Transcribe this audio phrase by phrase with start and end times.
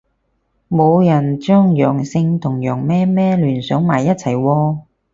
[0.67, 4.79] 冇人將陽性同羊咩咩聯想埋一齊喎